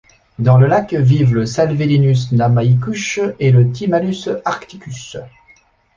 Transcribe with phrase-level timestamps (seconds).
[0.39, 5.15] Dans le lac vivent le salvelinus namaycush et le thymallus arcticus.